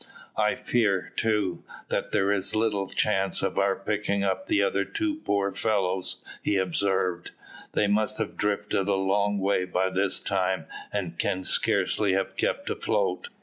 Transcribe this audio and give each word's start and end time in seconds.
"I 0.39 0.55
fear, 0.55 1.13
too, 1.15 1.63
that 1.89 2.11
there 2.11 2.31
is 2.31 2.53
but 2.53 2.57
little 2.57 2.89
chance 2.89 3.43
of 3.43 3.59
our 3.59 3.75
picking 3.75 4.23
up 4.23 4.47
the 4.47 4.63
other 4.63 4.83
two 4.83 5.17
poor 5.17 5.51
fellows," 5.51 6.23
he 6.41 6.57
observed. 6.57 7.29
"They 7.73 7.85
must 7.85 8.17
have 8.17 8.35
drifted 8.35 8.87
a 8.87 8.95
long 8.95 9.37
way 9.37 9.65
by 9.65 9.91
this 9.91 10.19
time, 10.19 10.65
and 10.91 11.19
can 11.19 11.43
scarcely 11.43 12.13
have 12.13 12.35
kept 12.35 12.71
afloat." 12.71 13.27